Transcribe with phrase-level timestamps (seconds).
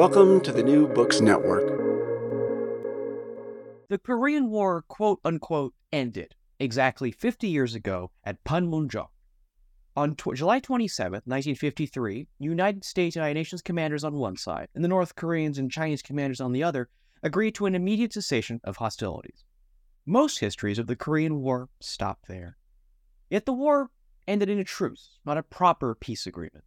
[0.00, 1.66] Welcome to the New Books Network.
[3.90, 9.08] The Korean War, quote unquote, ended exactly 50 years ago at Panmunjom.
[9.94, 14.88] On July 27, 1953, United States and United Nations commanders on one side and the
[14.88, 16.88] North Koreans and Chinese commanders on the other
[17.22, 19.44] agreed to an immediate cessation of hostilities.
[20.06, 22.56] Most histories of the Korean War stop there.
[23.28, 23.90] Yet the war
[24.26, 26.64] ended in a truce, not a proper peace agreement.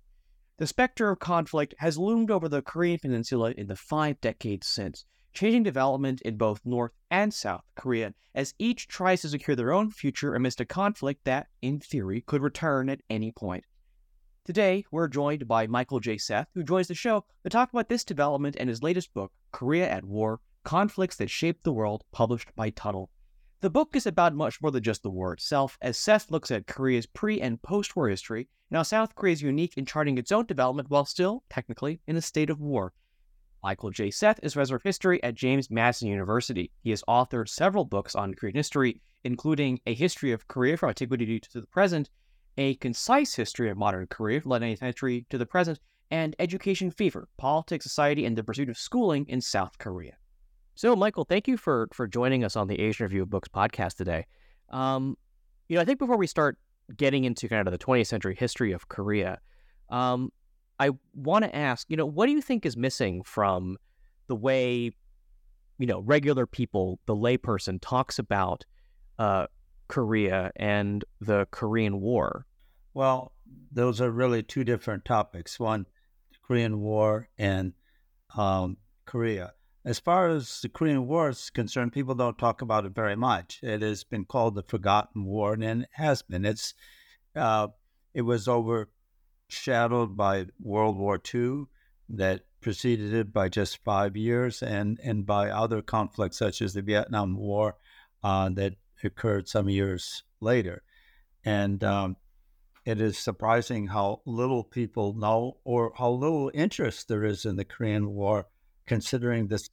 [0.57, 5.03] The specter of conflict has loomed over the Korean peninsula in the five decades since,
[5.33, 9.89] changing development in both North and South Korea as each tries to secure their own
[9.89, 13.65] future amidst a conflict that, in theory, could return at any point.
[14.45, 16.19] Today, we're joined by Michael J.
[16.19, 19.89] Seth, who joins the show to talk about this development and his latest book, Korea
[19.89, 23.09] at War Conflicts That Shaped the World, published by Tuttle.
[23.63, 26.67] The book is about much more than just the war itself, as Seth looks at
[26.67, 30.33] Korea's pre and post war history and how South Korea is unique in charting its
[30.33, 32.91] own development while still, technically, in a state of war.
[33.63, 34.11] Michael J.
[34.11, 36.71] Seth is professor of history at James Madison University.
[36.81, 41.39] He has authored several books on Korean history, including A History of Korea from Antiquity
[41.39, 42.09] to the Present,
[42.57, 45.79] A Concise History of Modern Korea from the 19th century to the present,
[46.11, 50.17] and Education Fever, Politics, Society, and the Pursuit of Schooling in South Korea.
[50.75, 53.95] So, Michael, thank you for for joining us on the Asian Review of Books podcast
[53.95, 54.25] today.
[54.69, 55.17] Um,
[55.69, 56.57] you know, I think before we start
[56.95, 59.39] getting into kind of the 20th century history of Korea,
[59.89, 60.31] um,
[60.79, 63.77] I want to ask, you know, what do you think is missing from
[64.27, 64.91] the way,
[65.77, 68.65] you know, regular people, the layperson, talks about
[69.19, 69.47] uh,
[69.87, 72.47] Korea and the Korean War?
[72.95, 73.33] Well,
[73.71, 75.59] those are really two different topics.
[75.59, 75.85] One,
[76.31, 77.73] the Korean War and
[78.35, 79.53] um, Korea.
[79.85, 83.59] As far as the Korean War is concerned, people don't talk about it very much.
[83.61, 86.45] It has been called the Forgotten War, and it has been.
[86.45, 86.73] It's
[87.35, 87.67] uh,
[88.13, 91.65] it was overshadowed by World War II,
[92.07, 96.81] that preceded it by just five years, and and by other conflicts such as the
[96.81, 97.75] Vietnam War
[98.23, 100.81] uh, that occurred some years later.
[101.43, 102.15] And um,
[102.85, 107.65] it is surprising how little people know or how little interest there is in the
[107.65, 108.47] Korean War
[108.85, 109.69] considering this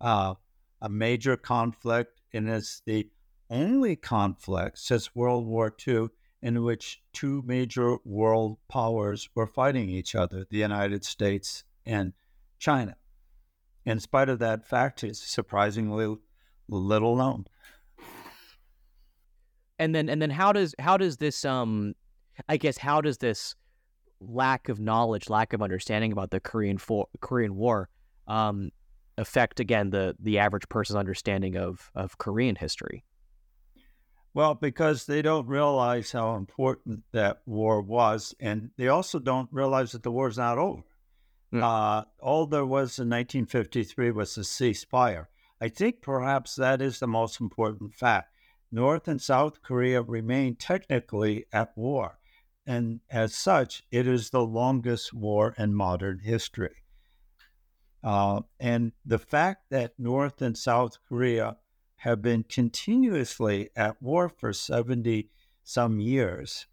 [0.00, 0.34] uh,
[0.80, 3.08] a major conflict, and it's the
[3.50, 6.08] only conflict since World War II
[6.42, 12.12] in which two major world powers were fighting each other the United States and
[12.58, 12.96] China.
[13.86, 16.16] In spite of that fact, it's surprisingly
[16.68, 17.46] little known.
[19.78, 21.94] And then, and then, how does how does this um,
[22.48, 23.54] I guess, how does this
[24.28, 27.88] lack of knowledge, lack of understanding about the Korean for, Korean War
[28.26, 28.70] um,
[29.16, 33.04] affect again the the average person's understanding of of Korean history?
[34.34, 39.92] Well, because they don't realize how important that war was, and they also don't realize
[39.92, 40.82] that the war's not over.
[41.52, 41.62] Mm.
[41.62, 45.26] Uh, all there was in 1953 was a ceasefire.
[45.60, 48.32] I think perhaps that is the most important fact.
[48.72, 52.18] North and South Korea remain technically at war,
[52.66, 56.76] and as such, it is the longest war in modern history.
[58.02, 61.56] Uh, and the fact that North and South Korea
[61.96, 65.30] have been continuously at war for 70
[65.62, 66.66] some years.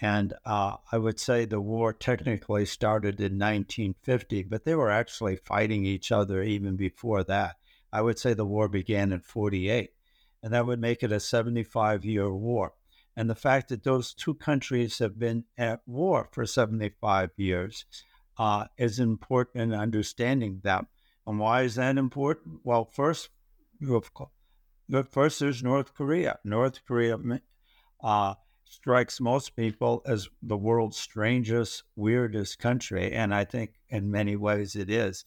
[0.00, 5.36] And uh, I would say the war technically started in 1950, but they were actually
[5.36, 7.56] fighting each other even before that.
[7.92, 9.90] I would say the war began in 48,
[10.42, 12.72] and that would make it a 75 year war.
[13.16, 17.84] And the fact that those two countries have been at war for 75 years
[18.38, 20.86] uh, is important in understanding them.
[21.26, 22.60] And why is that important?
[22.64, 23.28] Well, first,
[25.10, 26.38] first there's North Korea.
[26.44, 27.18] North Korea
[28.02, 34.34] uh, strikes most people as the world's strangest, weirdest country, and I think in many
[34.36, 35.24] ways it is.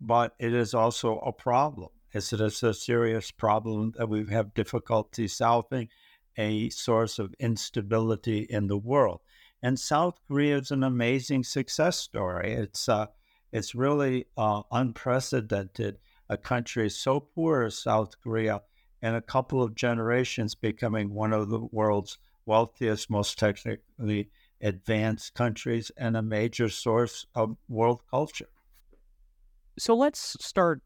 [0.00, 1.90] But it is also a problem.
[2.12, 5.88] It's a, a serious problem that we have difficulty solving,
[6.36, 9.20] a source of instability in the world.
[9.62, 12.52] And South Korea is an amazing success story.
[12.52, 13.06] It's uh,
[13.52, 15.98] it's really uh, unprecedented.
[16.28, 18.62] A country so poor as South Korea
[19.02, 24.30] in a couple of generations becoming one of the world's wealthiest, most technically
[24.60, 28.48] advanced countries and a major source of world culture.
[29.78, 30.82] So let's start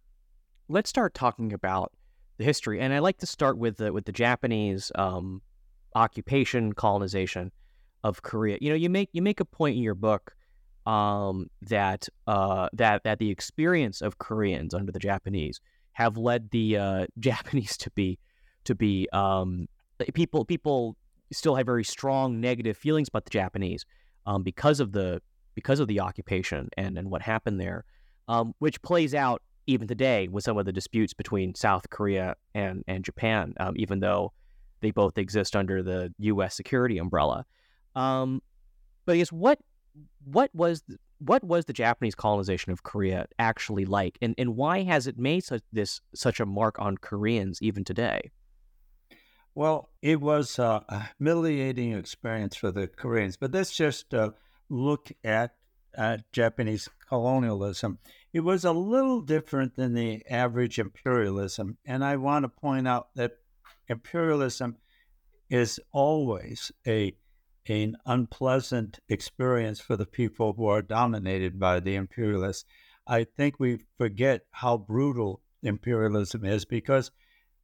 [0.69, 1.93] let's start talking about
[2.39, 5.43] the history, and I like to start with the with the Japanese um,
[5.95, 7.53] occupation colonization
[8.05, 8.59] of Korea.
[8.61, 10.35] You know, you make you make a point in your book
[10.87, 15.61] um, that uh, that that the experience of Koreans under the Japanese
[15.93, 18.19] have led the uh, Japanese to be
[18.65, 19.67] to be um,
[20.15, 20.97] people people
[21.33, 23.85] still have very strong negative feelings about the Japanese
[24.27, 25.21] um, because of the
[25.55, 27.85] because of the occupation and and what happened there,
[28.29, 32.85] um, which plays out even today with some of the disputes between South Korea and
[32.87, 34.33] and Japan, um, even though
[34.81, 36.55] they both exist under the U.S.
[36.55, 37.45] security umbrella.
[37.95, 38.43] Um,
[39.05, 39.59] but I guess what
[40.25, 40.83] what was
[41.19, 45.45] what was the Japanese colonization of Korea actually like, and and why has it made
[45.45, 48.31] such this such a mark on Koreans even today?
[49.55, 54.33] Well, it was a humiliating experience for the Koreans, but let's just uh,
[54.69, 55.55] look at
[55.97, 57.99] uh, Japanese colonialism.
[58.33, 63.09] It was a little different than the average imperialism, and I want to point out
[63.15, 63.39] that
[63.89, 64.77] imperialism
[65.49, 67.17] is always a
[67.69, 72.65] an unpleasant experience for the people who are dominated by the imperialists.
[73.09, 77.11] I think we forget how brutal imperialism is because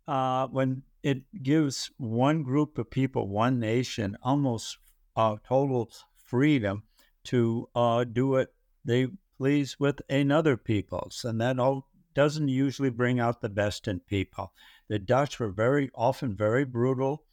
[0.08, 4.78] uh, when it gives one group of people, one nation, almost
[5.16, 6.82] uh, total freedom
[7.24, 8.52] to uh, do what
[8.84, 14.00] they please with another peoples, and that all doesn't usually bring out the best in
[14.00, 14.52] people.
[14.88, 17.24] The Dutch were very often very brutal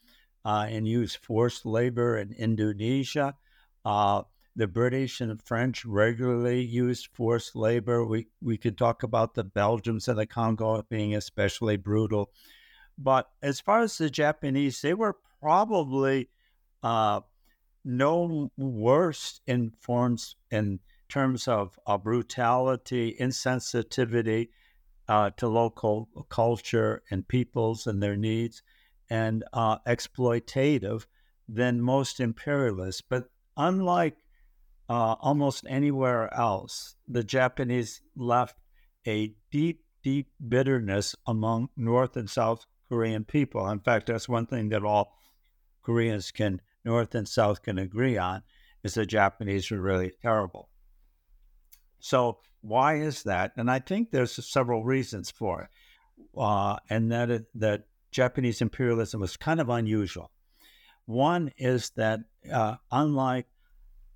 [0.45, 3.35] uh, and used forced labor in Indonesia.
[3.83, 4.23] Uh,
[4.55, 8.05] the British and French regularly used forced labor.
[8.05, 12.31] We we could talk about the Belgians and the Congo being especially brutal.
[12.97, 16.29] But as far as the Japanese, they were probably
[16.83, 17.21] uh,
[17.89, 24.49] no worse in forms in terms of uh, brutality, insensitivity
[25.07, 28.61] uh, to local culture and peoples and their needs
[29.09, 31.07] and uh, exploitative
[31.47, 33.01] than most imperialists.
[33.01, 33.25] But
[33.57, 34.17] unlike
[34.87, 38.55] uh, almost anywhere else, the Japanese left
[39.07, 43.67] a deep, deep bitterness among North and South Korean people.
[43.69, 45.17] In fact, that's one thing that all
[45.81, 48.43] Koreans can, North and South, can agree on
[48.83, 50.69] is the Japanese were really terrible.
[51.99, 53.51] So why is that?
[53.57, 55.69] And I think there's several reasons for it,
[56.37, 60.31] uh, and that it, that Japanese imperialism was kind of unusual.
[61.05, 62.21] One is that,
[62.51, 63.47] uh, unlike,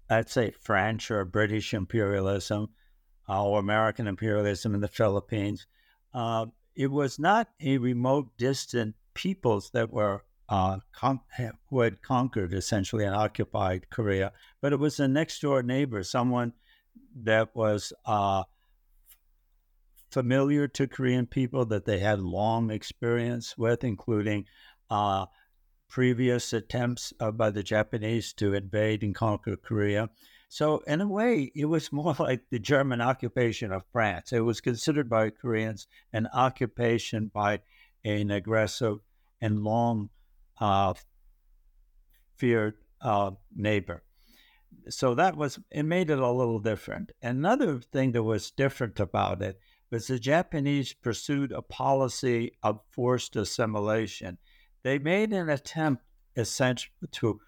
[0.09, 2.69] I'd say, French or British imperialism
[3.27, 5.65] uh, or American imperialism in the Philippines,
[6.13, 6.45] uh,
[6.75, 11.21] it was not a remote, distant peoples that were uh, con-
[11.69, 14.31] who had conquered essentially and occupied Korea,
[14.61, 16.53] but it was a next door neighbor, someone
[17.15, 18.43] that was uh,
[20.11, 24.45] familiar to Korean people that they had long experience with, including
[24.89, 25.25] uh,
[25.89, 30.09] previous attempts uh, by the Japanese to invade and conquer Korea.
[30.49, 34.31] So, in a way, it was more like the German occupation of France.
[34.33, 37.61] It was considered by Koreans an occupation by
[38.05, 38.99] an aggressive
[39.41, 40.09] and long
[40.59, 40.93] uh,
[42.35, 44.03] feared uh, neighbor.
[44.89, 47.11] So that was, it made it a little different.
[47.21, 49.59] Another thing that was different about it
[49.91, 54.37] was the Japanese pursued a policy of forced assimilation.
[54.83, 56.03] They made an attempt
[56.35, 57.39] essentially to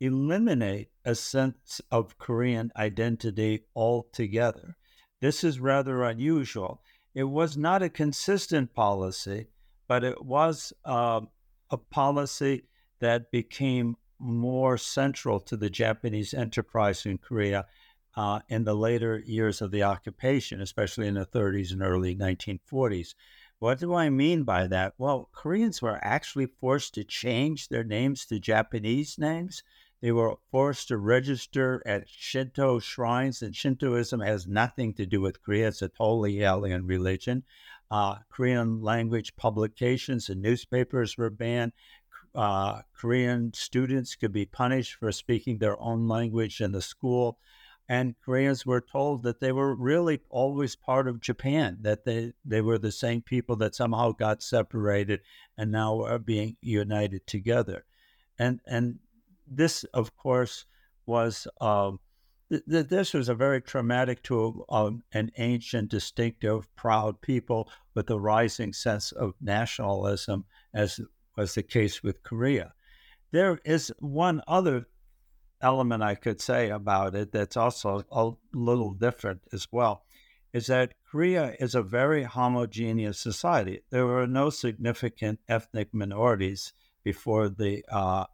[0.00, 4.76] eliminate a sense of Korean identity altogether.
[5.20, 6.82] This is rather unusual.
[7.14, 9.48] It was not a consistent policy,
[9.88, 11.22] but it was uh,
[11.70, 12.64] a policy
[13.00, 17.66] that became more central to the Japanese enterprise in Korea
[18.16, 23.14] uh, in the later years of the occupation, especially in the 30s and early 1940s.
[23.60, 24.94] What do I mean by that?
[24.98, 29.62] Well, Koreans were actually forced to change their names to Japanese names.
[30.00, 35.42] They were forced to register at Shinto shrines, and Shintoism has nothing to do with
[35.42, 35.68] Korea.
[35.68, 37.42] It's a totally alien religion.
[37.90, 41.72] Uh, Korean language publications and newspapers were banned.
[42.34, 47.38] Uh, Korean students could be punished for speaking their own language in the school.
[47.88, 52.60] And Koreans were told that they were really always part of Japan, that they, they
[52.60, 55.20] were the same people that somehow got separated
[55.56, 57.86] and now are being united together.
[58.38, 58.98] And, and
[59.46, 60.66] this, of course,
[61.06, 61.98] was um,
[62.50, 68.10] th- th- this was a very traumatic to um, an ancient, distinctive, proud people with
[68.10, 71.00] a rising sense of nationalism, as
[71.36, 72.74] was the case with Korea.
[73.30, 74.86] There is one other
[75.60, 80.04] element I could say about it that's also a little different as well
[80.52, 83.80] is that Korea is a very homogeneous society.
[83.90, 86.72] There were no significant ethnic minorities
[87.04, 88.24] before the uh,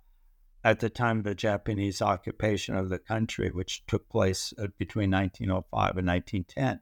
[0.64, 5.10] at the time of the Japanese occupation of the country, which took place uh, between
[5.10, 6.80] 1905 and 1910.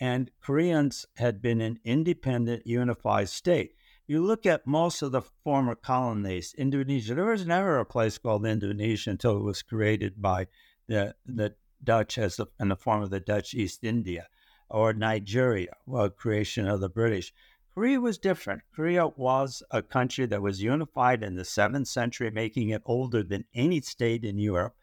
[0.00, 3.74] And Koreans had been an independent, unified state.
[4.06, 8.46] You look at most of the former colonies, Indonesia, there was never a place called
[8.46, 10.48] Indonesia until it was created by
[10.88, 11.54] the, the
[11.84, 14.26] Dutch as the, in the form of the Dutch East India,
[14.68, 17.32] or Nigeria, well, creation of the British.
[17.74, 18.62] Korea was different.
[18.74, 23.46] Korea was a country that was unified in the seventh century, making it older than
[23.54, 24.74] any state in Europe.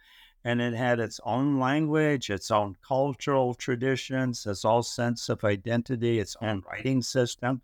[0.43, 6.19] And it had its own language, its own cultural traditions, its own sense of identity,
[6.19, 7.61] its own writing system.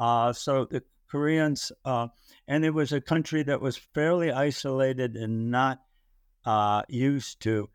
[0.00, 2.08] Uh, so the Koreans, uh,
[2.48, 5.80] and it was a country that was fairly isolated and not
[6.44, 7.68] uh, used to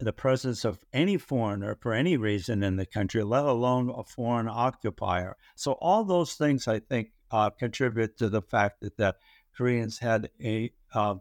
[0.00, 4.48] the presence of any foreigner for any reason in the country, let alone a foreign
[4.48, 5.36] occupier.
[5.54, 9.14] So all those things, I think, uh, contribute to the fact that the
[9.56, 11.16] Koreans had a, uh,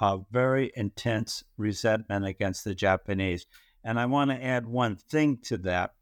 [0.00, 3.46] a very intense resentment against the Japanese.
[3.82, 5.94] And I want to add one thing to that: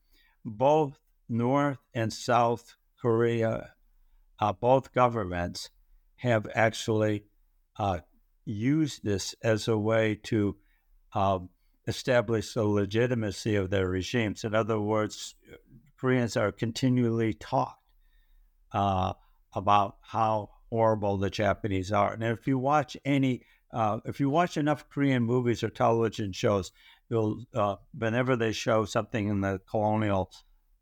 [0.44, 3.74] both North and South Korea,
[4.38, 5.70] uh, both governments
[6.16, 7.24] have actually
[7.78, 7.98] uh,
[8.44, 10.56] used this as a way to
[11.14, 11.48] um,
[11.86, 14.44] establish the legitimacy of their regimes.
[14.44, 15.34] In other words,
[15.98, 17.78] Koreans are continually taught
[18.72, 19.12] uh,
[19.54, 22.12] about how horrible the Japanese are.
[22.12, 26.72] And if you watch any, uh, if you watch enough Korean movies or television shows,
[27.08, 30.32] you'll uh, whenever they show something in the colonial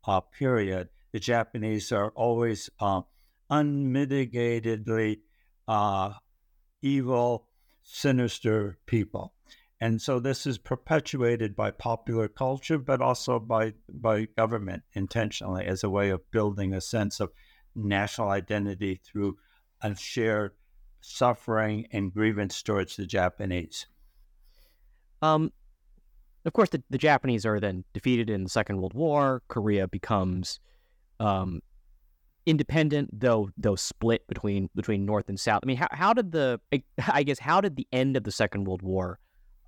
[0.07, 3.01] uh, period, the Japanese are always uh,
[3.51, 5.19] unmitigatedly
[5.67, 6.13] uh,
[6.81, 7.47] evil,
[7.83, 9.33] sinister people.
[9.81, 15.83] And so this is perpetuated by popular culture, but also by, by government intentionally as
[15.83, 17.31] a way of building a sense of
[17.75, 19.37] national identity through
[19.81, 20.51] a shared
[21.01, 23.87] suffering and grievance towards the Japanese.
[25.23, 25.51] Um,
[26.45, 29.41] of course, the, the Japanese are then defeated in the Second World War.
[29.47, 30.59] Korea becomes
[31.19, 31.61] um,
[32.45, 35.61] independent, though though split between between North and South.
[35.63, 36.59] I mean, how, how did the
[37.11, 39.19] I guess how did the end of the Second World War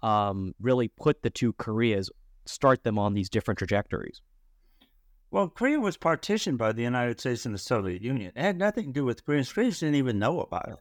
[0.03, 2.11] um, really put the two Koreas,
[2.45, 4.21] start them on these different trajectories?
[5.31, 8.31] Well, Korea was partitioned by the United States and the Soviet Union.
[8.35, 9.51] It had nothing to do with Koreans.
[9.51, 10.77] Koreans didn't even know about it.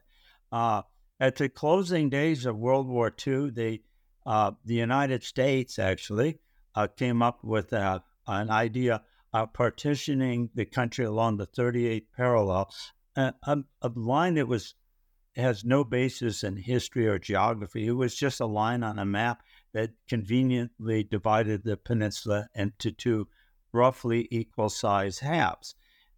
[0.51, 0.83] Uh,
[1.19, 3.81] at the closing days of World War II, the
[4.27, 6.39] uh, the United States actually
[6.75, 9.03] uh, came up with an idea
[9.33, 12.71] of partitioning the country along the 38th parallel,
[13.17, 14.75] a, a line that was
[15.37, 17.87] has no basis in history or geography.
[17.87, 23.29] It was just a line on a map that conveniently divided the peninsula into two
[23.73, 25.75] roughly equal size halves.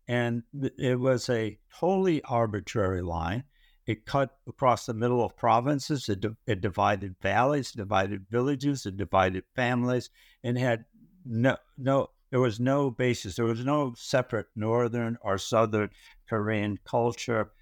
[0.09, 0.43] And
[0.77, 3.45] it was a totally arbitrary line.
[3.87, 6.09] It cut across the middle of provinces.
[6.09, 10.11] It, di- it divided valleys, divided villages, it divided families,
[10.43, 10.87] and had
[11.25, 12.11] no no.
[12.31, 13.37] There was no basis.
[13.37, 15.91] There was no separate northern or southern
[16.29, 17.53] Korean culture.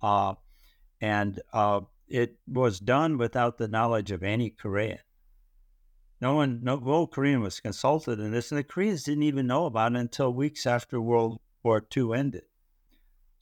[0.00, 0.34] Uh,
[1.02, 5.00] and uh, it was done without the knowledge of any Korean.
[6.20, 9.66] No one, no, no Korean was consulted in this, and the Koreans didn't even know
[9.66, 12.44] about it until weeks after World War II ended.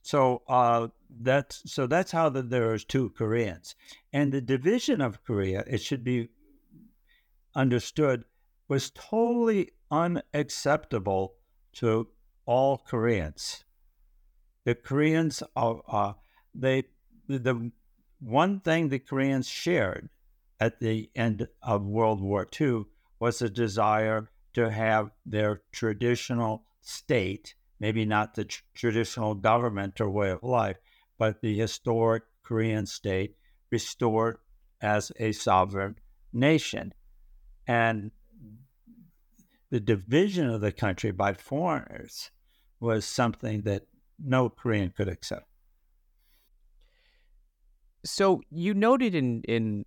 [0.01, 0.87] So uh,
[1.21, 3.75] that's so that's how the, there is two Koreans,
[4.11, 5.63] and the division of Korea.
[5.67, 6.29] It should be
[7.53, 8.23] understood
[8.67, 11.35] was totally unacceptable
[11.73, 12.07] to
[12.47, 13.63] all Koreans.
[14.63, 16.13] The Koreans are, uh,
[16.55, 16.85] they
[17.37, 17.71] the
[18.19, 20.09] one thing the Koreans shared
[20.59, 22.85] at the end of World War II
[23.19, 30.09] was a desire to have their traditional state, maybe not the tr- traditional government or
[30.09, 30.77] way of life,
[31.17, 33.35] but the historic Korean state
[33.71, 34.37] restored
[34.81, 35.95] as a sovereign
[36.33, 36.93] nation.
[37.67, 38.11] And
[39.69, 42.31] the division of the country by foreigners
[42.79, 43.83] was something that
[44.19, 45.50] no Korean could accept.
[48.03, 49.85] So you noted in in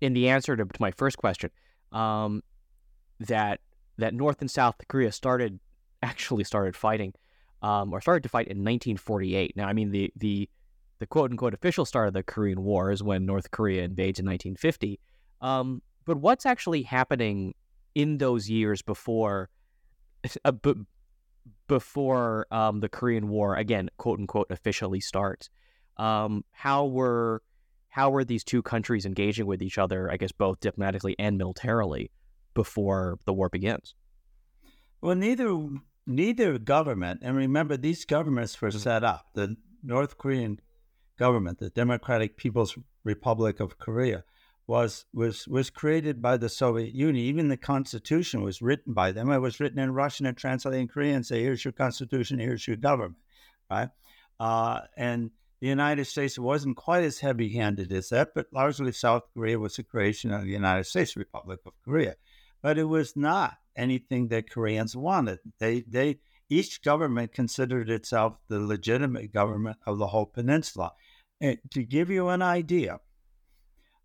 [0.00, 1.50] in the answer to, to my first question
[1.92, 2.42] um,
[3.20, 3.60] that
[3.98, 5.60] that North and South Korea started
[6.02, 7.14] actually started fighting
[7.62, 9.56] um, or started to fight in 1948.
[9.56, 10.48] Now, I mean the the
[10.98, 14.26] the quote unquote official start of the Korean War is when North Korea invades in
[14.26, 15.00] 1950.
[15.40, 17.54] Um, but what's actually happening
[17.94, 19.50] in those years before
[20.44, 20.74] uh, b-
[21.66, 25.50] before um, the Korean War again, quote unquote, officially starts?
[25.96, 27.42] Um, how were
[27.88, 30.10] how were these two countries engaging with each other?
[30.10, 32.10] I guess both diplomatically and militarily
[32.54, 33.94] before the war begins.
[35.00, 35.68] Well, neither
[36.06, 39.26] neither government, and remember these governments were set up.
[39.34, 40.60] The North Korean
[41.18, 44.24] government, the Democratic People's Republic of Korea,
[44.66, 47.24] was was was created by the Soviet Union.
[47.24, 49.30] Even the Constitution was written by them.
[49.30, 51.16] It was written in Russian and translated in Korean.
[51.16, 53.18] And say, here's your Constitution, here's your government,
[53.70, 53.88] right?
[54.40, 55.30] Uh, and
[55.62, 59.84] the United States wasn't quite as heavy-handed as that, but largely South Korea was a
[59.84, 62.16] creation of the United States Republic of Korea.
[62.62, 65.38] But it was not anything that Koreans wanted.
[65.60, 70.94] They they each government considered itself the legitimate government of the whole peninsula.
[71.40, 72.98] And to give you an idea,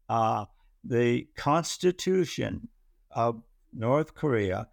[0.10, 0.46] uh,
[0.84, 2.70] the Constitution
[3.10, 3.42] of
[3.74, 4.68] North Korea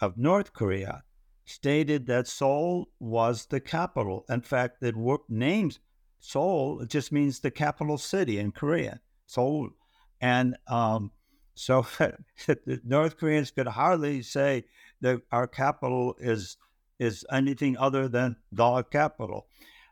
[0.00, 1.02] of North Korea
[1.44, 4.24] stated that Seoul was the capital.
[4.30, 4.94] In fact, it
[5.28, 5.78] named
[6.20, 9.70] Seoul just means the capital city in Korea, Seoul,
[10.20, 11.12] and um,
[11.54, 11.86] so
[12.46, 14.64] the North Koreans could hardly say
[15.00, 16.56] that our capital is
[16.98, 19.46] is anything other than the capital.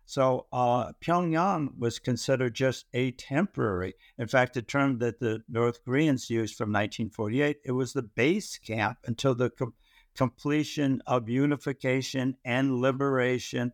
[0.04, 3.94] So uh, Pyongyang was considered just a temporary.
[4.18, 8.58] In fact, the term that the North Koreans used from 1948, it was the base
[8.58, 9.74] camp until the com-
[10.14, 13.72] completion of unification and liberation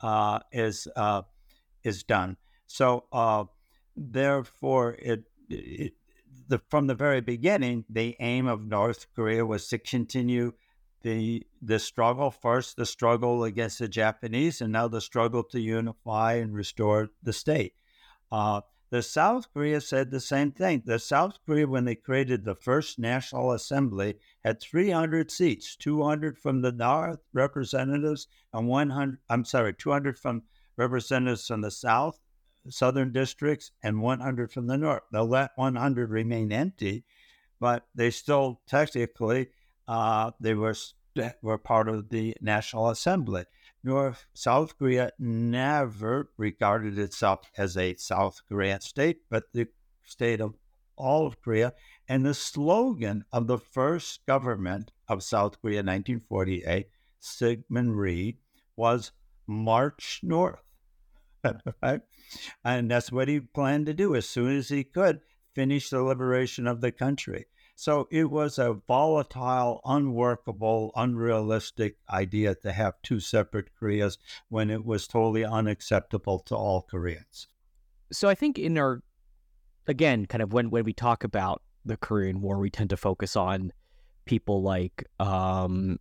[0.00, 1.22] uh, is uh,
[1.84, 2.36] is done.
[2.66, 3.44] So uh,
[3.96, 5.94] therefore, it, it
[6.48, 10.52] the, from the very beginning, the aim of North Korea was to continue
[11.02, 16.34] the the struggle first the struggle against the Japanese and now the struggle to unify
[16.34, 17.74] and restore the state.
[18.30, 20.82] Uh, the South Korea said the same thing.
[20.84, 26.60] The South Korea, when they created the first National Assembly, had 300 seats, 200 from
[26.60, 29.18] the North representatives and 100.
[29.30, 30.42] I'm sorry, 200 from
[30.76, 32.20] representatives from the South,
[32.68, 35.02] Southern districts, and 100 from the North.
[35.12, 37.04] They'll let 100 remain empty,
[37.60, 39.48] but they still technically
[39.88, 40.74] uh, they were
[41.42, 43.44] were part of the National Assembly.
[43.84, 49.66] North South Korea never regarded itself as a South Korean state, but the
[50.04, 50.54] state of
[50.96, 51.72] all of Korea.
[52.08, 56.86] And the slogan of the first government of South Korea, 1948,
[57.20, 58.38] Syngman Rhee,
[58.76, 59.12] was
[59.46, 60.60] "March North."
[61.82, 62.00] right?
[62.64, 65.20] And that's what he planned to do as soon as he could
[65.54, 67.46] finish the liberation of the country.
[67.74, 74.84] So it was a volatile, unworkable, unrealistic idea to have two separate Koreas when it
[74.84, 77.48] was totally unacceptable to all Koreans.
[78.12, 79.02] So I think in our,
[79.86, 83.36] again, kind of when, when we talk about the Korean War, we tend to focus
[83.36, 83.72] on
[84.26, 85.98] people like um,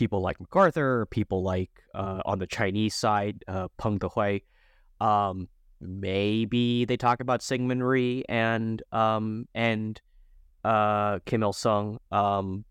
[0.00, 4.42] people like MacArthur, people like uh, on the Chinese side, uh, Peng Dehuai.
[4.98, 5.46] Um,
[5.78, 10.00] maybe they talk about Syngman Rhee and um, and
[10.64, 12.64] uh, Kim Il Sung um,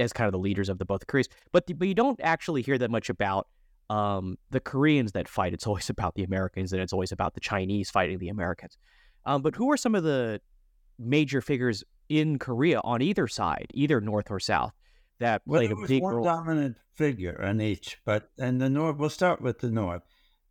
[0.00, 2.78] as kind of the leaders of the both Koreas, but but you don't actually hear
[2.78, 3.46] that much about
[3.88, 5.52] um, the Koreans that fight.
[5.52, 8.76] It's always about the Americans, and it's always about the Chinese fighting the Americans.
[9.24, 10.40] Um, but who are some of the
[10.98, 14.72] major figures in Korea on either side, either North or South,
[15.22, 16.24] that played well, a big one role?
[16.24, 20.02] dominant figure in each, but in the North, we'll start with the North.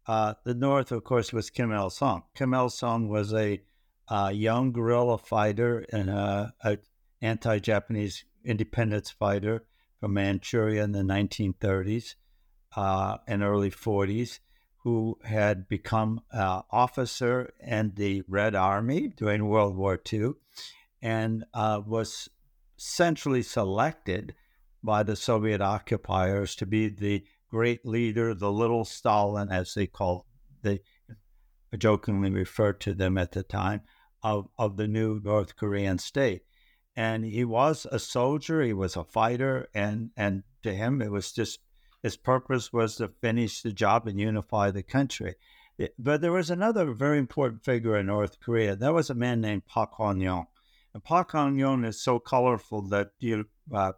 [0.07, 2.23] Uh, the North, of course, was Kim Il Sung.
[2.35, 3.61] Kim Il Sung was a
[4.07, 6.77] uh, young guerrilla fighter and a, a
[7.21, 9.63] anti-Japanese independence fighter
[9.99, 12.15] from Manchuria in the 1930s
[12.75, 14.39] uh, and early 40s,
[14.83, 20.31] who had become an officer in the Red Army during World War II,
[21.01, 22.29] and uh, was
[22.77, 24.33] centrally selected
[24.83, 30.25] by the Soviet occupiers to be the great leader, the little Stalin, as they call
[30.61, 30.79] they
[31.77, 33.81] jokingly referred to them at the time,
[34.23, 36.43] of, of the new North Korean state.
[36.95, 41.31] And he was a soldier, he was a fighter, and, and to him it was
[41.31, 41.59] just
[42.03, 45.35] His purpose was to finish the job and unify the country.
[45.97, 48.75] But there was another very important figure in North Korea.
[48.75, 50.47] That was a man named Pak Hon-yong.
[50.93, 53.93] And Pak Hon-yong is so colorful that you, uh,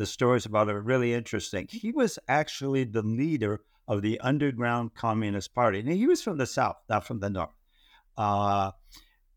[0.00, 1.66] the stories about it are really interesting.
[1.70, 5.80] He was actually the leader of the underground Communist Party.
[5.80, 7.50] And he was from the South, not from the North.
[8.16, 8.70] Uh,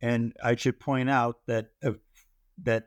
[0.02, 1.99] and I should point out that uh,
[2.63, 2.86] that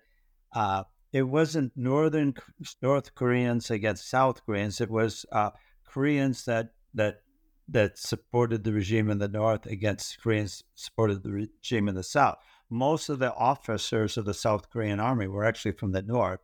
[0.55, 2.33] uh, it wasn't northern
[2.81, 4.81] North Koreans against South Koreans.
[4.81, 5.51] It was uh,
[5.85, 7.21] Koreans that that
[7.69, 12.37] that supported the regime in the north against Koreans supported the regime in the south.
[12.71, 16.41] Most of the officers of the South Korean army were actually from the north,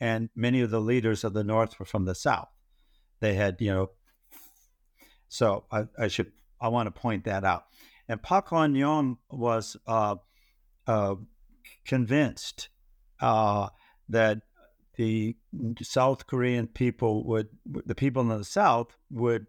[0.00, 2.48] and many of the leaders of the north were from the south.
[3.20, 3.90] They had, you know,
[5.28, 7.64] so I, I should I want to point that out.
[8.08, 10.16] And Pak Hon-yong was uh,
[10.86, 11.16] uh,
[11.84, 12.68] convinced
[13.20, 13.68] uh,
[14.08, 14.42] that
[14.96, 15.36] the
[15.82, 19.46] South Korean people would, the people in the South would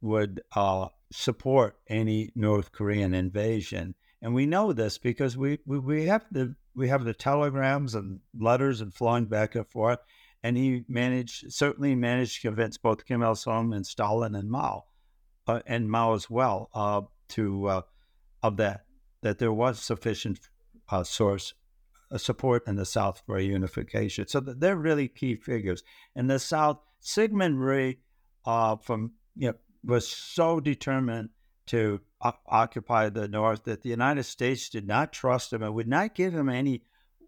[0.00, 6.06] would uh, support any North Korean invasion, and we know this because we, we, we
[6.06, 9.98] have the we have the telegrams and letters and flying back and forth,
[10.42, 14.84] and he managed certainly managed to convince both Kim Il Sung and Stalin and Mao,
[15.48, 17.82] uh, and Mao as well, uh, to uh,
[18.42, 18.84] of that
[19.22, 20.38] that there was sufficient
[20.90, 21.54] uh, source
[22.12, 24.28] uh, support in the South for unification.
[24.28, 25.82] So they're really key figures.
[26.14, 27.98] In the South, Syngman Rhee
[28.44, 31.30] uh, from you know was so determined
[31.66, 36.14] to occupy the North that the United States did not trust him and would not
[36.14, 36.82] give him any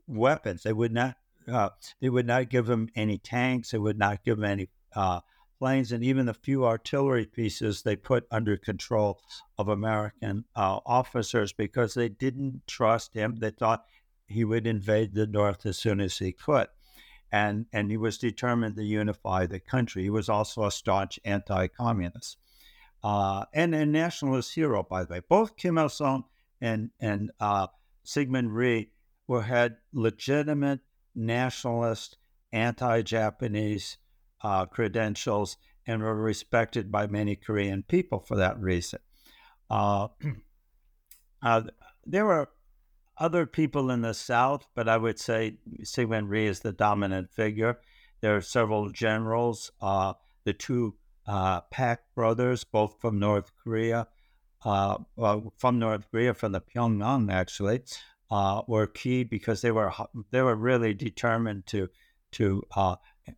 [0.06, 0.62] weapons.
[0.62, 1.16] They would not.
[1.46, 1.70] Uh,
[2.00, 3.70] they would not give him any tanks.
[3.70, 5.20] They would not give him any uh,
[5.58, 9.20] planes, and even the few artillery pieces they put under control
[9.56, 13.36] of American uh, officers because they didn't trust him.
[13.36, 13.84] They thought
[14.26, 16.68] he would invade the North as soon as he could.
[17.32, 20.02] And, and he was determined to unify the country.
[20.02, 22.38] He was also a staunch anti communist
[23.02, 25.20] uh, and a nationalist hero, by the way.
[25.28, 26.24] Both Kim Il sung
[26.60, 27.68] and, and uh,
[28.04, 28.90] Syngman Rhee
[29.26, 30.80] were, had legitimate
[31.14, 32.16] nationalist,
[32.52, 33.98] anti Japanese
[34.42, 35.56] uh, credentials
[35.86, 39.00] and were respected by many Korean people for that reason.
[39.70, 40.08] Uh,
[41.42, 41.62] uh,
[42.06, 42.50] there were
[43.18, 47.80] other people in the South, but I would say Syngman Rhee is the dominant figure.
[48.20, 50.94] There are several generals, uh, the two
[51.28, 54.08] uh, Pak brothers, both from North Korea,
[54.64, 57.82] uh, well, from North Korea, from the Pyongyang actually,
[58.30, 59.92] uh, were key because they were
[60.30, 61.88] they were really determined to
[62.32, 62.96] to uh,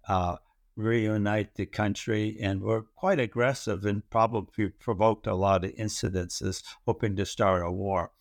[0.09, 0.37] uh,
[0.76, 7.16] reunite the country and were quite aggressive and probably provoked a lot of incidences, hoping
[7.16, 8.12] to start a war.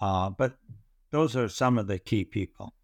[0.00, 0.56] Uh, but
[1.10, 2.74] those are some of the key people.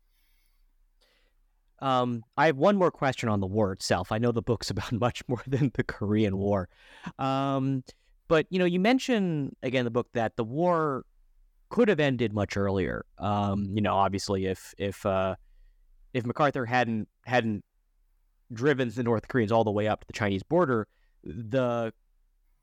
[1.81, 4.13] Um, I have one more question on the war itself.
[4.13, 6.69] I know the book's about much more than the Korean War.
[7.19, 7.85] Um,
[8.29, 11.05] but, you know, you mentioned, again, the book that the war
[11.71, 13.05] could have ended much earlier.
[13.19, 15.37] Um, you know, obviously, if if uh,
[16.13, 17.65] if MacArthur hadn't hadn't
[18.53, 20.87] driven the North Koreans all the way up to the Chinese border,
[21.25, 21.93] the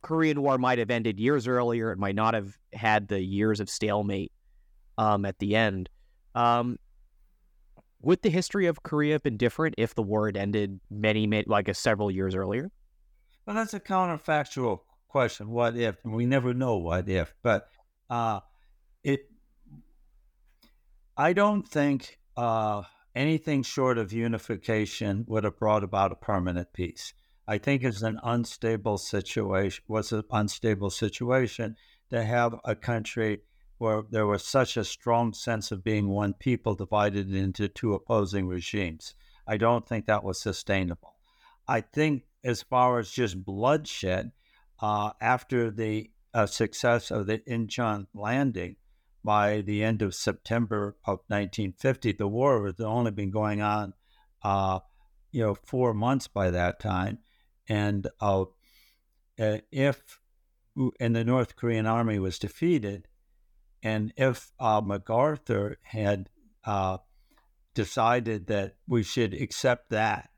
[0.02, 1.92] Korean War might have ended years earlier.
[1.92, 4.32] It might not have had the years of stalemate
[4.98, 5.90] um, at the end.
[6.36, 6.78] Um,
[8.02, 11.46] would the history of Korea have been different if the war had ended many, many
[11.48, 12.72] like several years earlier?
[13.46, 15.50] Well, that's a counterfactual question.
[15.50, 15.96] What if?
[16.04, 17.70] We never know what if, but
[18.10, 18.42] uh,
[19.04, 19.22] it.
[21.16, 22.84] I don't think uh,
[23.16, 27.14] anything short of unification would have brought about a permanent peace.
[27.48, 29.84] I think it's an unstable situation.
[29.88, 31.78] Was an unstable situation
[32.12, 33.40] to have a country
[33.78, 38.48] where there was such a strong sense of being one people divided into two opposing
[38.48, 39.16] regimes.
[39.48, 41.16] I don't think that was sustainable.
[41.68, 44.32] I think, as far as just bloodshed,
[44.80, 48.78] uh, after the uh, success of the Incheon landing,
[49.28, 52.14] by the end of September of 1950.
[52.14, 53.94] The war had only been going on,
[54.42, 54.80] uh,
[55.34, 57.20] you know, four months by that time.
[57.68, 58.46] And uh,
[59.38, 60.22] uh if,
[61.02, 63.10] and the North Korean army was defeated,
[63.84, 66.30] and if uh, MacArthur had
[66.66, 66.98] uh,
[67.74, 70.30] decided that we should accept that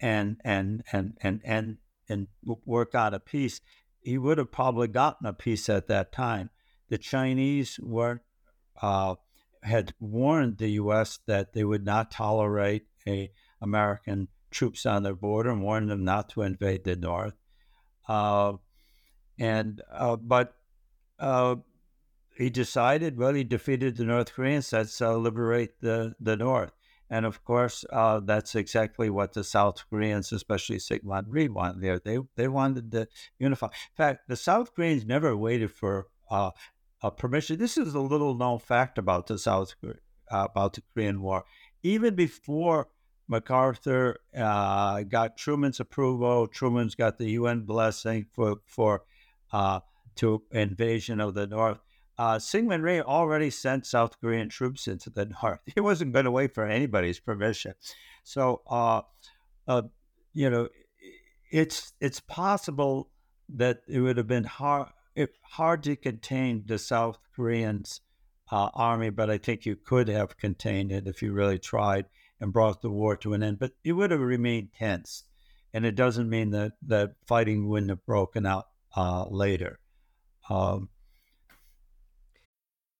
[0.00, 3.60] and and and and and and work out a peace,
[4.00, 6.50] he would have probably gotten a peace at that time
[6.88, 8.22] the Chinese were
[8.80, 9.14] uh,
[9.62, 11.18] had warned the U.S.
[11.26, 16.30] that they would not tolerate a American troops on their border and warned them not
[16.30, 17.34] to invade the North.
[18.08, 18.54] Uh,
[19.38, 20.54] and uh, but
[21.18, 21.56] uh,
[22.38, 24.72] he decided, well, he defeated the North Koreans.
[24.72, 26.72] Let's uh, liberate the the North.
[27.10, 31.98] And of course, uh, that's exactly what the South Koreans, especially Syngman Rhee, wanted there.
[31.98, 33.66] They they wanted to unify.
[33.66, 36.50] In fact, the South Koreans never waited for uh,
[37.16, 37.58] permission.
[37.58, 39.94] This is a little known fact about the South uh,
[40.30, 41.44] about the Korean War.
[41.82, 42.88] Even before
[43.26, 49.02] MacArthur uh, got Truman's approval, Truman's got the UN blessing for for
[49.50, 49.80] uh,
[50.16, 51.80] to invasion of the North
[52.18, 55.60] uh, Syngman Rhee already sent South Korean troops into the north.
[55.74, 57.74] He wasn't going to wait for anybody's permission.
[58.24, 59.02] So, uh,
[59.68, 59.82] uh,
[60.34, 60.68] you know,
[61.50, 63.10] it's it's possible
[63.48, 64.88] that it would have been hard
[65.42, 68.00] hard to contain the South Koreans'
[68.50, 72.06] uh, army, but I think you could have contained it if you really tried
[72.40, 73.58] and brought the war to an end.
[73.58, 75.24] But it would have remained tense,
[75.72, 79.78] and it doesn't mean that that fighting wouldn't have broken out uh, later.
[80.50, 80.88] Um,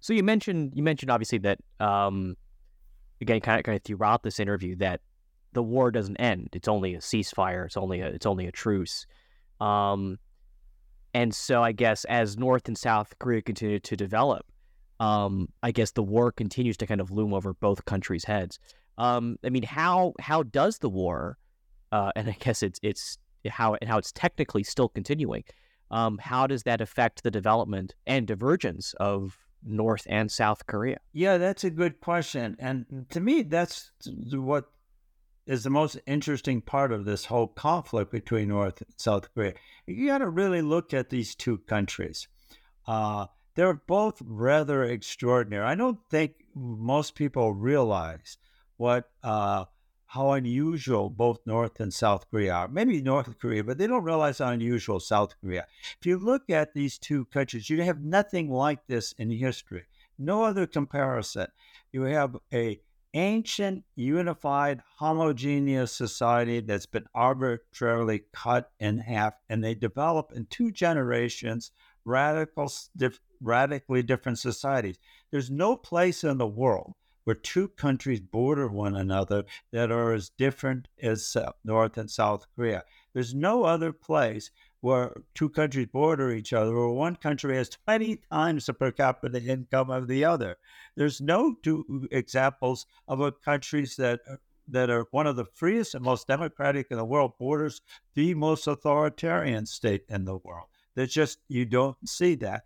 [0.00, 2.36] So you mentioned you mentioned obviously that um,
[3.20, 5.00] again, kind of kind of throughout this interview that
[5.52, 6.50] the war doesn't end.
[6.52, 7.66] It's only a ceasefire.
[7.66, 9.06] It's only a it's only a truce.
[9.60, 10.18] Um,
[11.14, 14.46] and so I guess as North and South Korea continue to develop,
[15.00, 18.58] um, I guess the war continues to kind of loom over both countries' heads.
[18.98, 21.38] Um, I mean, how how does the war,
[21.92, 25.44] uh, and I guess it's it's how how it's technically still continuing.
[25.90, 30.98] Um, how does that affect the development and divergence of North and South Korea?
[31.12, 32.56] Yeah, that's a good question.
[32.58, 33.90] And to me, that's
[34.32, 34.70] what
[35.46, 39.54] is the most interesting part of this whole conflict between North and South Korea.
[39.86, 42.28] You got to really look at these two countries.
[42.86, 45.64] Uh, they're both rather extraordinary.
[45.64, 48.36] I don't think most people realize
[48.76, 49.64] what uh,
[50.08, 52.68] how unusual both North and South Korea are.
[52.68, 55.66] Maybe North Korea, but they don't realize how unusual South Korea.
[56.00, 59.84] If you look at these two countries, you have nothing like this in history.
[60.18, 61.48] No other comparison.
[61.92, 62.80] You have a
[63.12, 70.70] ancient, unified, homogeneous society that's been arbitrarily cut in half, and they develop in two
[70.70, 71.70] generations
[72.06, 72.72] radical,
[73.42, 74.98] radically different societies.
[75.30, 76.94] There's no place in the world
[77.28, 82.82] where two countries border one another that are as different as North and South Korea.
[83.12, 88.22] There's no other place where two countries border each other, where one country has 20
[88.32, 90.56] times the per capita income of the other.
[90.96, 94.20] There's no two examples of a countries that
[94.66, 97.82] that are one of the freest and most democratic in the world borders
[98.14, 100.68] the most authoritarian state in the world.
[100.94, 102.62] There's just you don't see that,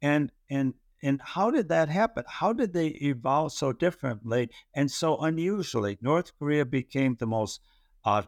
[0.00, 0.74] and and
[1.04, 2.24] and how did that happen?
[2.26, 5.98] How did they evolve so differently and so unusually?
[6.00, 7.60] North Korea became the most
[8.06, 8.22] uh,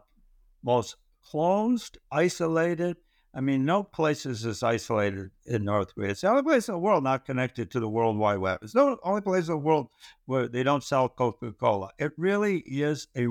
[0.63, 2.97] most closed, isolated.
[3.33, 6.11] I mean, no place is as isolated in North Korea.
[6.11, 8.59] It's the only place in the world not connected to the World Wide Web.
[8.61, 9.87] It's the only place in the world
[10.25, 11.89] where they don't sell Coca Cola.
[11.97, 13.27] It really is a,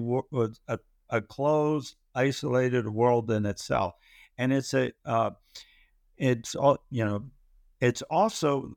[0.69, 0.79] a,
[1.11, 3.95] a closed, isolated world in itself,
[4.39, 5.31] and it's a uh,
[6.17, 7.27] it's all you know.
[7.81, 8.75] It's also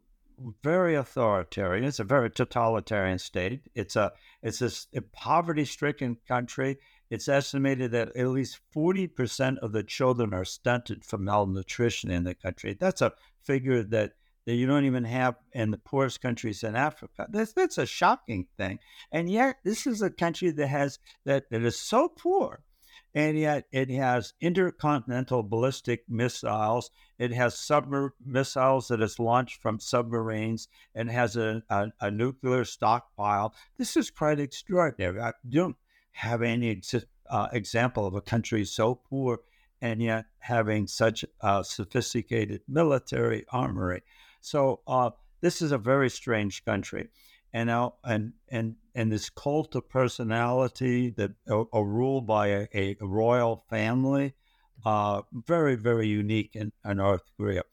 [0.64, 1.84] very authoritarian.
[1.84, 3.62] It's a very totalitarian state.
[3.76, 6.78] It's a it's a, a poverty-stricken country.
[7.10, 12.24] It's estimated that at least forty percent of the children are stunted from malnutrition in
[12.24, 12.78] the country.
[12.80, 14.14] That's a figure that
[14.46, 17.28] that you don't even have in the poorest countries in Africa.
[17.30, 18.80] That's that's a shocking thing.
[19.12, 22.64] And yet, this is a country that has that that is so poor
[23.14, 26.92] and yet it has intercontinental ballistic missiles.
[27.18, 32.66] It has submarine missiles that is launched from submarines and has a, a, a, nuclear
[32.66, 33.54] stockpile.
[33.78, 35.20] This is quite extraordinary.
[35.20, 35.76] I don't
[36.12, 39.40] have any ex- uh, example of a country so poor
[39.82, 44.04] and yet having such a sophisticated military armory.
[44.42, 47.10] So uh, this is a very strange country
[47.54, 52.68] and now and and and this cult of personality that are, are ruled by a,
[52.74, 54.34] a, royal family,
[54.86, 57.64] uh, very very unique in, in, North Korea,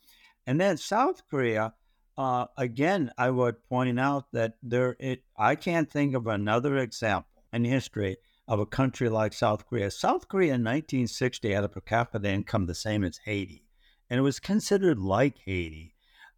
[0.47, 1.75] and then South Korea.
[2.19, 7.45] Uh, again, I would point out that there it I can't think of another example
[7.53, 8.17] in history
[8.49, 9.91] of a country like South Korea.
[9.91, 13.67] South Korea in 1960 had a per capita income the same as Haiti,
[14.09, 15.96] and it was considered like Haiti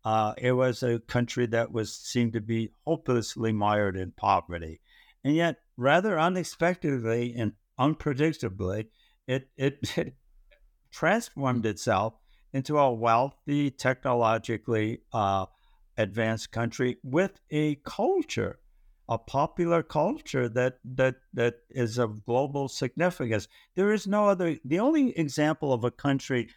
[0.09, 4.81] uh, it was a country that was seemed to be hopelessly mired in poverty,
[5.23, 8.87] And yet, rather unexpectedly and unpredictably,
[9.27, 10.15] it, it, it
[10.91, 12.15] transformed itself
[12.55, 15.45] into a wealthy, technologically uh,
[15.99, 18.61] advanced country with a culture,
[19.11, 23.47] a popular culture that that that is of global significance.
[23.75, 24.57] There is no other.
[24.65, 26.49] The only example of a country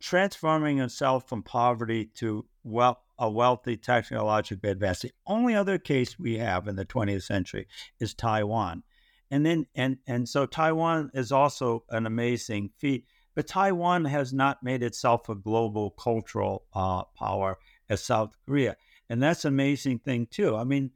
[0.00, 5.02] transforming itself from poverty to well a wealthy, technologically advanced.
[5.02, 7.66] The only other case we have in the 20th century
[7.98, 8.82] is Taiwan.
[9.30, 14.62] And then and and so Taiwan is also an amazing feat, but Taiwan has not
[14.62, 18.76] made itself a global cultural uh, power as South Korea,
[19.10, 20.54] and that's an amazing thing too.
[20.54, 20.92] I mean,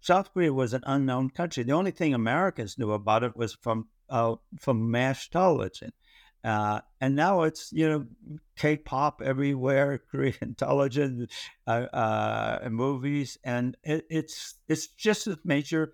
[0.00, 1.62] South Korea was an unknown country.
[1.62, 5.92] The only thing Americans knew about it was from uh, from MASH television.
[6.46, 8.06] Uh, and now it's you know
[8.56, 11.26] K-pop everywhere, Korean television,
[11.66, 15.92] uh, uh, movies, and it, it's it's just a major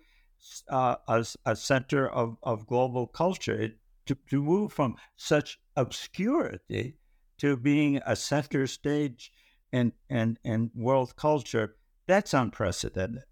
[0.69, 3.59] uh, a, a, center of, of global culture.
[3.59, 6.97] It, to, to move from such obscurity
[7.37, 9.31] to being a center stage
[9.71, 13.23] in, in, in world culture, that's unprecedented.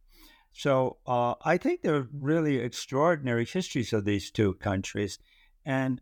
[0.54, 5.20] So uh, I think there are really extraordinary histories of these two countries,
[5.66, 6.02] and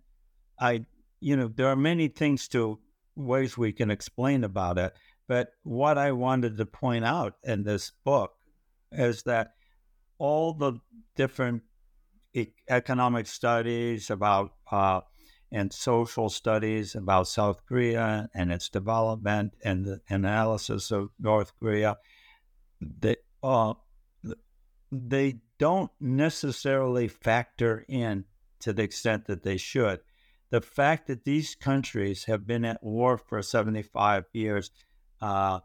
[0.60, 0.86] I
[1.20, 2.80] you know, there are many things to
[3.16, 4.94] ways we can explain about it.
[5.28, 8.34] But what I wanted to point out in this book
[8.92, 9.52] is that
[10.18, 10.80] all the
[11.16, 11.64] different
[12.70, 15.02] economic studies about uh,
[15.52, 21.98] and social studies about South Korea and its development and the analysis of North Korea,
[22.80, 23.74] they, uh,
[24.92, 28.26] they don't necessarily factor in
[28.60, 30.02] to the extent that they should
[30.50, 34.72] the fact that these countries have been at war for 75 years
[35.22, 35.60] uh,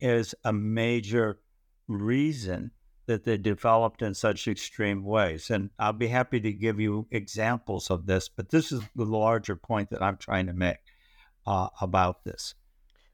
[0.00, 1.40] is a major
[1.88, 2.70] reason
[3.06, 5.50] that they developed in such extreme ways.
[5.50, 9.56] And I'll be happy to give you examples of this, but this is the larger
[9.56, 10.76] point that I'm trying to make
[11.46, 12.54] uh, about this.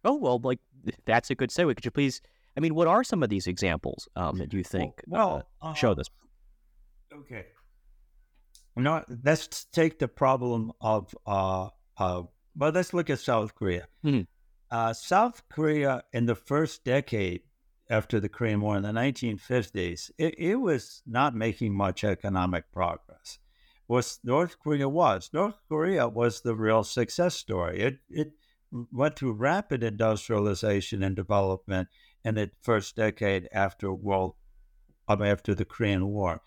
[0.04, 0.58] Oh, well, like
[1.06, 1.76] that's a good segue.
[1.76, 2.20] Could you please?
[2.56, 5.92] I mean, what are some of these examples um, that you think well, uh, show
[5.92, 6.10] uh, this?
[7.12, 7.46] Okay.
[8.76, 12.22] No, let's take the problem of, uh, uh,
[12.56, 13.87] but let's look at South Korea.
[14.04, 14.22] Mm-hmm.
[14.70, 17.42] Uh, South Korea in the first decade
[17.88, 23.38] after the Korean War in the 1950s, it, it was not making much economic progress.
[23.87, 27.80] Was North Korea was North Korea was the real success story.
[27.80, 28.32] It it
[28.90, 31.88] went through rapid industrialization and development
[32.24, 34.37] in the first decade after world
[35.06, 36.40] um, after the Korean War,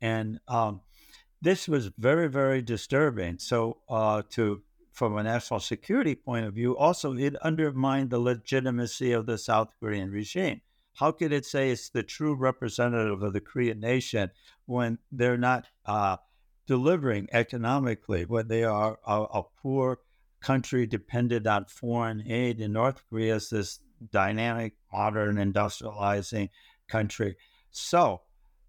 [0.00, 0.82] and um,
[1.42, 3.38] this was very, very disturbing.
[3.38, 9.12] So, uh, to from a national security point of view, also it undermined the legitimacy
[9.12, 10.62] of the South Korean regime.
[10.94, 14.30] How could it say it's the true representative of the Korean nation
[14.64, 16.16] when they're not uh,
[16.66, 19.98] delivering economically, when they are a, a poor
[20.40, 22.60] country dependent on foreign aid?
[22.60, 26.48] And North Korea is this dynamic, modern, industrializing
[26.88, 27.36] country.
[27.70, 28.22] So,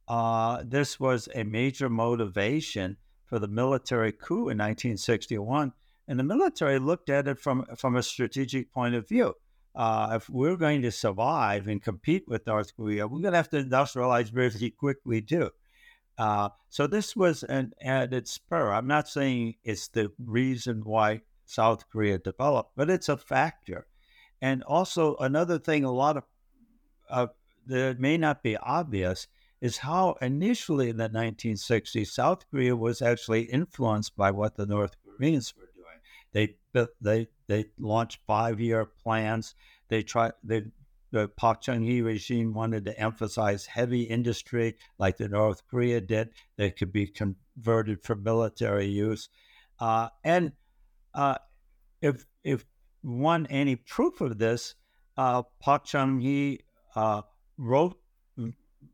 [0.07, 5.73] uh, this was a major motivation for the military coup in 1961.
[6.07, 9.35] And the military looked at it from, from a strategic point of view.
[9.75, 13.49] Uh, if we're going to survive and compete with North Korea, we're going to have
[13.49, 15.51] to industrialize very quickly too.
[16.17, 18.71] Uh, so this was an added spur.
[18.71, 23.85] I'm not saying it's the reason why South Korea developed, but it's a factor.
[24.41, 26.23] And also another thing, a lot of
[27.09, 27.27] uh,
[27.67, 29.27] that may not be obvious
[29.61, 34.95] is how initially in the 1960s, South Korea was actually influenced by what the North
[35.03, 36.55] Koreans were doing.
[36.73, 39.55] They they they launched five-year plans.
[39.89, 40.65] They tried they
[41.11, 46.77] the Park Chung-hee regime wanted to emphasize heavy industry like the North Korea did that
[46.77, 49.29] could be converted for military use.
[49.79, 50.51] Uh, and
[51.13, 51.37] uh,
[52.01, 52.65] if if
[53.01, 54.75] one any proof of this,
[55.15, 56.59] uh, Park Chung-hee
[56.95, 57.21] uh,
[57.57, 57.97] wrote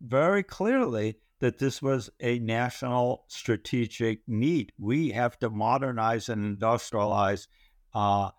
[0.02, 4.72] very clearly that this was a national strategic need.
[4.78, 7.48] We have to modernize and industrialize.
[7.94, 8.30] Uh,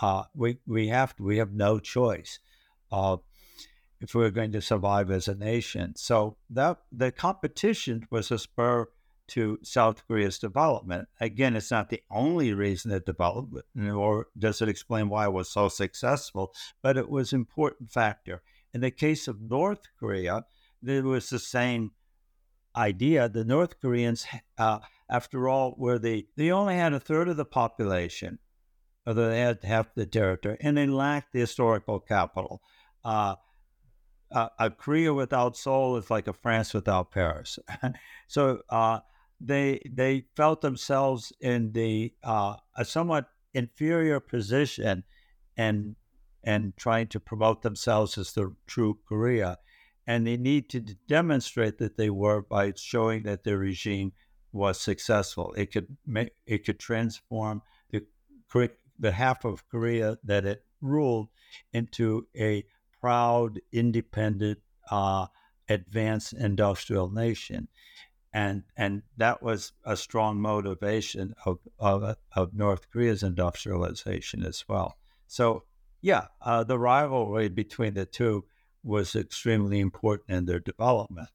[0.00, 2.38] uh, we we have to, we have no choice
[2.90, 3.18] uh,
[4.00, 5.94] if we're going to survive as a nation.
[5.96, 8.88] So that the competition was a spur
[9.28, 11.08] to South Korea's development.
[11.20, 15.50] Again, it's not the only reason it developed, nor does it explain why it was
[15.50, 16.52] so successful,
[16.82, 18.42] but it was an important factor.
[18.72, 20.44] In the case of North Korea,
[20.84, 21.92] it was the same
[22.76, 23.28] idea.
[23.28, 24.26] The North Koreans,
[24.58, 28.38] uh, after all, were the they only had a third of the population,
[29.06, 32.62] although they had half the territory, and they lacked the historical capital.
[33.04, 33.36] Uh,
[34.30, 37.58] uh, a Korea without Seoul is like a France without Paris.
[38.28, 39.00] so uh,
[39.40, 45.04] they they felt themselves in the uh, a somewhat inferior position,
[45.56, 45.96] and
[46.44, 49.58] and trying to promote themselves as the true Korea,
[50.08, 54.10] and they need to demonstrate that they were by showing that their regime
[54.52, 55.52] was successful.
[55.54, 58.06] It could make it could transform the
[58.98, 61.28] the half of Korea that it ruled
[61.74, 62.64] into a
[63.00, 64.58] proud, independent,
[64.90, 65.26] uh,
[65.68, 67.68] advanced industrial nation.
[68.32, 74.96] And, and that was a strong motivation of, of, of North Korea's industrialization as well.
[75.26, 75.64] So,
[76.00, 78.44] yeah, uh, the rivalry between the two
[78.88, 81.28] was extremely important in their development.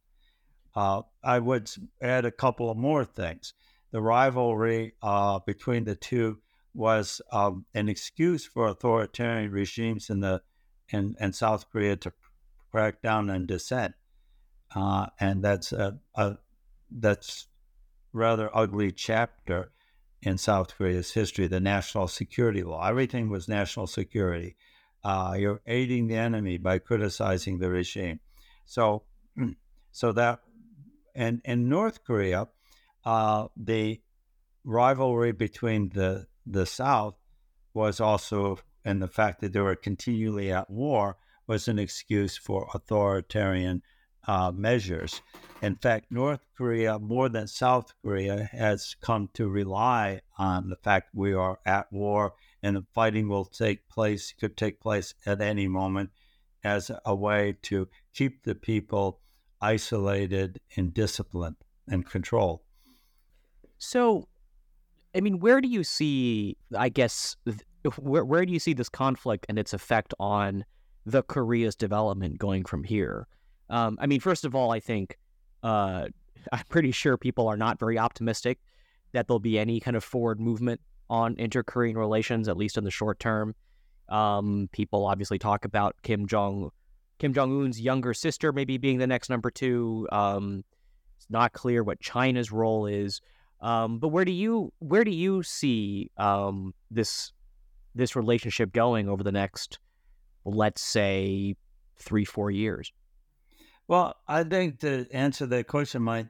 [0.75, 1.69] Uh, I would
[2.01, 3.53] add a couple of more things.
[3.91, 6.39] The rivalry uh, between the two
[6.73, 10.41] was um, an excuse for authoritarian regimes in the
[10.89, 12.11] in, in South Korea to
[12.71, 13.93] crack down on dissent,
[14.75, 16.37] uh, and that's a, a
[16.89, 17.47] that's
[18.11, 19.71] rather ugly chapter
[20.23, 21.47] in South Korea's history.
[21.47, 24.55] The national security law, everything was national security.
[25.03, 28.19] Uh, you're aiding the enemy by criticizing the regime.
[28.65, 29.03] So,
[29.91, 30.39] so that
[31.15, 32.47] and in North Korea,
[33.05, 34.01] uh, the
[34.63, 37.15] rivalry between the the South
[37.73, 42.69] was also, and the fact that they were continually at war was an excuse for
[42.73, 43.81] authoritarian
[44.27, 45.21] uh, measures.
[45.61, 51.09] In fact, North Korea, more than South Korea, has come to rely on the fact
[51.13, 52.33] we are at war
[52.63, 56.09] and the fighting will take place, could take place at any moment,
[56.63, 59.19] as a way to keep the people
[59.61, 61.57] isolated and disciplined
[61.89, 62.61] and controlled.
[63.77, 64.29] So,
[65.13, 67.35] I mean, where do you see, I guess,
[67.97, 70.63] where, where do you see this conflict and its effect on
[71.05, 73.27] the Korea's development going from here?
[73.69, 75.17] Um, I mean, first of all, I think
[75.63, 76.07] uh,
[76.53, 78.59] I'm pretty sure people are not very optimistic
[79.11, 80.79] that there'll be any kind of forward movement
[81.09, 83.55] on inter-Korean relations, at least in the short term.
[84.09, 86.71] Um, people obviously talk about Kim Jong
[87.19, 90.07] Kim Jong Un's younger sister maybe being the next number two.
[90.11, 90.63] Um,
[91.17, 93.21] it's not clear what China's role is.
[93.61, 97.31] Um, but where do you where do you see um, this
[97.95, 99.79] this relationship going over the next,
[100.43, 101.55] let's say,
[101.97, 102.91] three four years?
[103.87, 106.27] Well, I think to answer that question might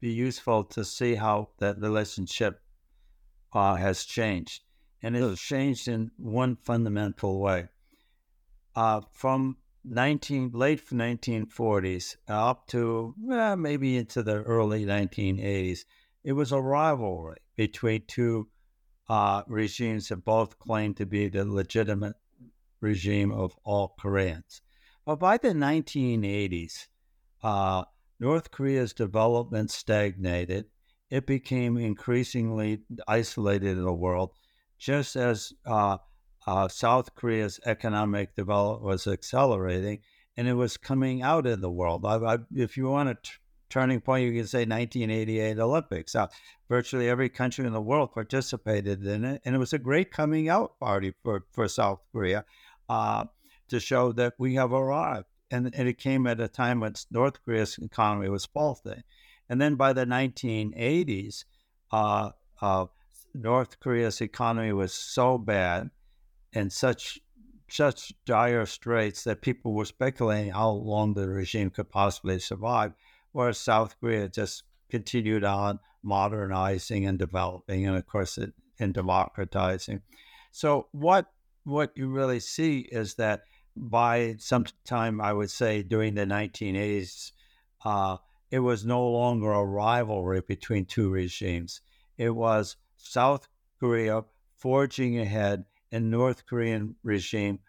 [0.00, 2.60] be useful to see how that relationship
[3.52, 4.62] uh, has changed,
[5.02, 7.68] and it has changed in one fundamental way.
[8.74, 15.80] Uh, from 19 late 1940s up to eh, maybe into the early 1980s
[16.24, 18.48] it was a rivalry between two
[19.08, 22.14] uh, regimes that both claimed to be the legitimate
[22.80, 24.62] regime of all Koreans.
[25.04, 26.86] But by the 1980s,
[27.42, 27.84] uh,
[28.20, 30.66] North Korea's development stagnated.
[31.12, 34.30] It became increasingly isolated in the world,
[34.78, 35.98] just as uh,
[36.46, 39.98] uh, South Korea's economic development was accelerating
[40.38, 42.06] and it was coming out in the world.
[42.06, 43.30] I, I, if you want to
[43.68, 46.14] turning point, you can say 1988 Olympics.
[46.14, 46.28] Uh,
[46.66, 50.48] virtually every country in the world participated in it, and it was a great coming
[50.48, 52.46] out party for, for South Korea
[52.88, 53.24] uh,
[53.68, 55.26] to show that we have arrived.
[55.50, 59.02] And, and it came at a time when North Korea's economy was faulty.
[59.52, 61.44] And then by the 1980s,
[61.90, 62.30] uh,
[62.62, 62.86] uh,
[63.34, 65.90] North Korea's economy was so bad
[66.54, 67.20] and such
[67.68, 72.94] such dire straits that people were speculating how long the regime could possibly survive
[73.32, 80.00] whereas South Korea just continued on modernizing and developing, and of course, it, and democratizing.
[80.50, 81.26] So what
[81.64, 83.42] what you really see is that
[83.76, 87.32] by some time, I would say during the 1980s,
[87.84, 88.16] uh,
[88.52, 91.80] it was no longer a rivalry between two regimes.
[92.18, 93.48] It was South
[93.80, 94.24] Korea
[94.58, 97.60] forging ahead and North Korean regime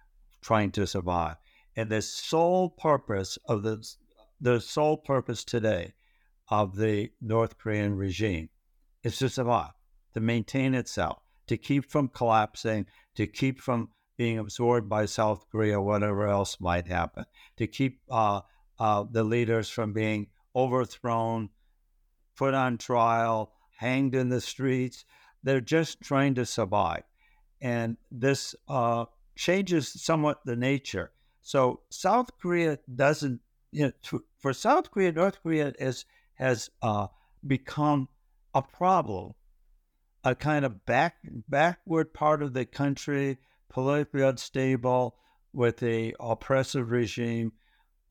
[0.42, 1.38] trying to survive.
[1.78, 3.82] And the sole purpose of the
[4.42, 5.94] the sole purpose today
[6.50, 8.50] of the North Korean regime
[9.04, 9.72] is to survive,
[10.14, 15.80] to maintain itself, to keep from collapsing, to keep from being absorbed by South Korea,
[15.80, 17.24] whatever else might happen,
[17.56, 18.42] to keep uh,
[18.80, 21.50] uh, the leaders from being overthrown,
[22.36, 25.06] put on trial, hanged in the streets.
[25.44, 27.04] They're just trying to survive.
[27.62, 31.12] And this uh, changes somewhat the nature.
[31.42, 33.42] So South Korea doesn't
[33.74, 37.08] you know, for South Korea, North Korea is, has uh,
[37.46, 38.08] become
[38.54, 39.34] a problem,
[40.24, 41.16] a kind of back
[41.50, 43.40] backward part of the country,
[43.70, 45.16] politically unstable,
[45.52, 47.52] with a oppressive regime,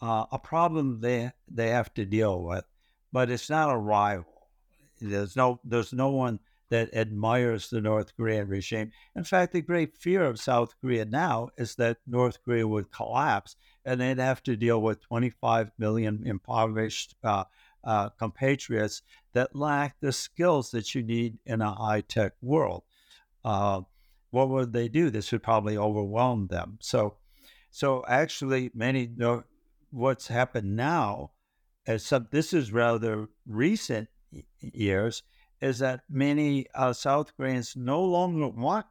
[0.03, 2.65] uh, a problem they they have to deal with,
[3.13, 4.49] but it's not a rival.
[5.01, 6.41] There's no there's no one
[6.71, 8.91] that admires the North Korean regime.
[9.15, 13.57] In fact, the great fear of South Korea now is that North Korea would collapse
[13.85, 17.45] and they'd have to deal with 25 million impoverished uh,
[17.85, 19.03] uh, compatriots
[19.35, 22.85] that lack the skills that you need in a high tech world.
[23.45, 23.83] Uh,
[24.31, 25.11] what would they do?
[25.11, 26.79] This would probably overwhelm them.
[26.81, 27.17] So,
[27.71, 29.45] so actually, many know
[29.93, 31.30] what's happened now.
[31.86, 34.09] As some, this is rather recent
[34.61, 35.22] years
[35.61, 38.86] is that many uh, South Koreans no longer want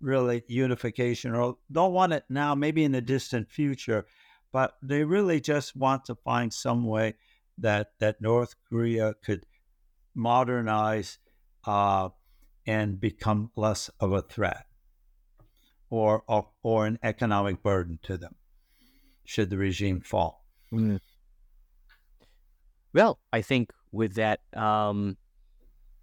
[0.00, 4.06] really unification or don't want it now, maybe in the distant future,
[4.52, 7.14] but they really just want to find some way
[7.58, 9.46] that that North Korea could
[10.14, 11.18] modernize
[11.66, 12.08] uh,
[12.66, 14.66] and become less of a threat
[15.90, 18.34] or, or, or an economic burden to them
[19.24, 20.45] should the regime fall.
[20.72, 21.00] Mm.
[22.92, 25.16] Well, I think with that um,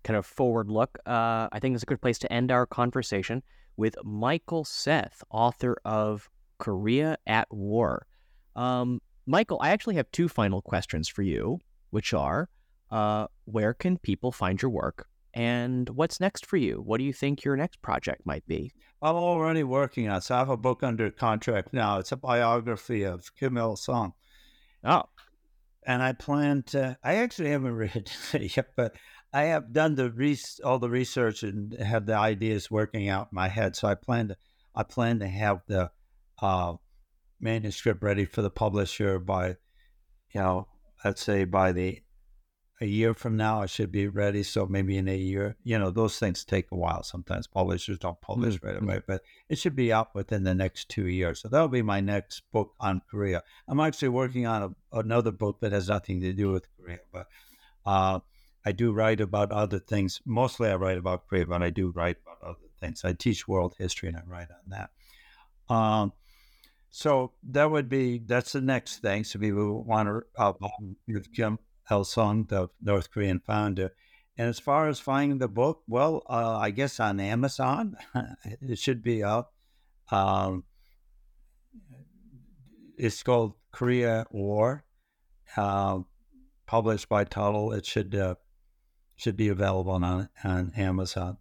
[0.04, 3.42] kind of forward look, uh, I think it's a good place to end our conversation
[3.78, 8.06] with Michael Seth, author of Korea at War.
[8.56, 11.60] Um, Michael, I actually have two final questions for you,
[11.90, 12.50] which are
[12.92, 15.08] uh, where can people find your work?
[15.34, 16.76] And what's next for you?
[16.76, 18.72] What do you think your next project might be?
[19.02, 20.22] I'm already working on.
[20.22, 21.98] So I have a book under contract now.
[21.98, 24.14] It's a biography of Kim Il Sung.
[24.84, 25.04] Oh,
[25.86, 26.98] and I plan to.
[27.04, 28.96] I actually haven't read it yet, but
[29.34, 33.48] I have done the all the research and have the ideas working out in my
[33.48, 33.76] head.
[33.76, 34.38] So I plan to
[34.76, 35.92] I plan to have the
[36.42, 36.74] uh,
[37.40, 39.50] manuscript ready for the publisher by,
[40.34, 40.68] you know,
[41.06, 42.02] let's say by the
[42.84, 44.44] a year from now I should be ready.
[44.44, 47.02] So maybe in a year, you know, those things take a while.
[47.04, 48.68] Sometimes publishers don't publish mm-hmm.
[48.68, 51.42] right away, but it should be out within the next two years.
[51.42, 53.42] So that'll be my next book on Korea.
[53.68, 57.28] I'm actually working on a, another book that has nothing to do with Korea, but.
[57.86, 58.20] Uh,
[58.66, 60.22] I do write about other things.
[60.26, 63.04] Mostly I write about Korea, but I do write about other things.
[63.04, 65.74] I teach world history and I write on that.
[65.74, 66.14] Um,
[66.90, 69.26] so that would be, that's the next thing.
[69.26, 70.54] So people want to, uh,
[71.36, 71.60] Kim
[71.92, 73.92] Il Sung, the North Korean founder.
[74.38, 77.96] And as far as finding the book, well, uh, I guess on Amazon,
[78.62, 79.54] it should be up.
[80.12, 80.64] Um,
[82.98, 84.84] it's called Korea War,
[85.58, 86.00] uh,
[86.66, 87.74] published by Tuttle.
[87.74, 88.36] It should uh,
[89.16, 91.38] should be available on, on Amazon.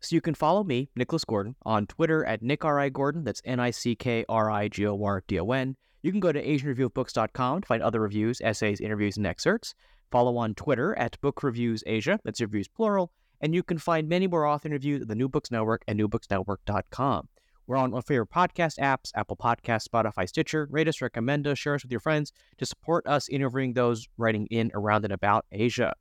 [0.00, 2.78] So you can follow me, Nicholas Gordon, on Twitter at Nick R.
[2.78, 2.88] I.
[2.88, 3.24] Gordon.
[3.24, 5.76] That's N I C K R I G O R D O N.
[6.02, 9.74] You can go to AsianReviewOfBooks.com to find other reviews, essays, interviews, and excerpts.
[10.10, 12.18] Follow on Twitter at Book Reviews Asia.
[12.24, 13.12] That's reviews plural.
[13.40, 17.28] And you can find many more author interviews at the New Books Network and NewBooksNetwork.com.
[17.66, 20.66] We're on our favorite podcast apps, Apple Podcasts, Spotify, Stitcher.
[20.70, 24.46] Rate us, recommend us, share us with your friends to support us interviewing those writing
[24.46, 25.92] in, around, and about Asia.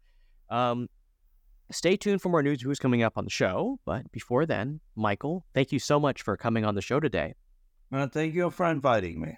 [0.50, 0.88] Um,
[1.70, 3.80] stay tuned for more news who's coming up on the show.
[3.86, 7.34] But before then, Michael, thank you so much for coming on the show today.
[7.92, 9.38] Well, thank you for inviting me.